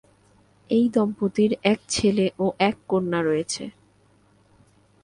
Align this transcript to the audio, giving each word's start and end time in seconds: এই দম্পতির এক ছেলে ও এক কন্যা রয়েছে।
এই 0.69 0.85
দম্পতির 0.89 1.51
এক 1.63 1.79
ছেলে 1.89 2.25
ও 2.39 2.45
এক 2.59 2.75
কন্যা 2.87 3.19
রয়েছে। 3.21 3.63